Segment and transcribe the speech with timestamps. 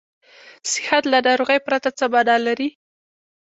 [0.71, 2.69] صحت له ناروغۍ پرته څه معنا لري.